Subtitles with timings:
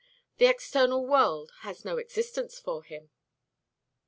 [0.37, 3.11] The external world has no existence for him."